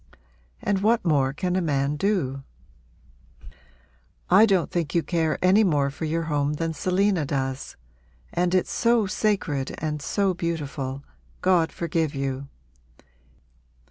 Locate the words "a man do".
1.55-2.41